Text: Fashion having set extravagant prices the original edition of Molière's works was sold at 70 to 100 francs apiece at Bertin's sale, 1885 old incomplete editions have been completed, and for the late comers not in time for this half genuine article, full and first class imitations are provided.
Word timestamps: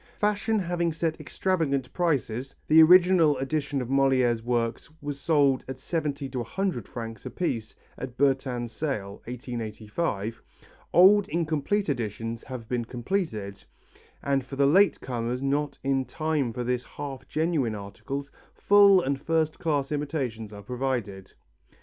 Fashion 0.17 0.57
having 0.57 0.91
set 0.91 1.19
extravagant 1.19 1.93
prices 1.93 2.55
the 2.67 2.81
original 2.81 3.37
edition 3.37 3.83
of 3.83 3.89
Molière's 3.89 4.41
works 4.41 4.89
was 4.99 5.19
sold 5.19 5.63
at 5.67 5.77
70 5.77 6.27
to 6.29 6.39
100 6.39 6.87
francs 6.87 7.23
apiece 7.23 7.75
at 7.99 8.17
Bertin's 8.17 8.71
sale, 8.71 9.21
1885 9.25 10.41
old 10.91 11.29
incomplete 11.29 11.87
editions 11.87 12.43
have 12.45 12.67
been 12.67 12.83
completed, 12.85 13.63
and 14.23 14.43
for 14.43 14.55
the 14.55 14.65
late 14.65 14.99
comers 15.01 15.43
not 15.43 15.77
in 15.83 16.03
time 16.03 16.51
for 16.51 16.63
this 16.63 16.83
half 16.83 17.27
genuine 17.27 17.75
article, 17.75 18.25
full 18.55 19.01
and 19.03 19.21
first 19.21 19.59
class 19.59 19.91
imitations 19.91 20.51
are 20.51 20.63
provided. 20.63 21.31